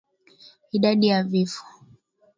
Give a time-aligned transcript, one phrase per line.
[0.71, 1.63] Idadi ya Vifo